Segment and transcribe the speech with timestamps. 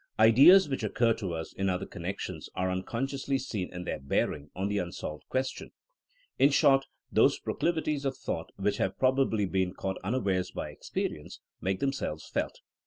[0.17, 4.67] Ideas which occur to us in other connections are unconsciously seen in their bearing on
[4.67, 5.69] the unsolved question.
[6.39, 10.71] In short, *' those proclivi ties of thought which have probably been caused unawares by
[10.71, 12.61] experience*' make them selves felt.